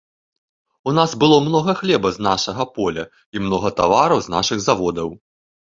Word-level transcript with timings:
У 0.91 0.93
нас 0.99 1.13
было 1.25 1.37
многа 1.47 1.75
хлеба 1.81 2.13
з 2.15 2.25
нашага 2.31 2.63
поля 2.81 3.03
і 3.37 3.45
многа 3.47 3.69
тавараў 3.83 4.19
з 4.27 4.39
нашых 4.39 4.59
заводаў. 4.71 5.09